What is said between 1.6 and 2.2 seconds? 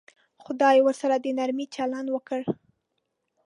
چلند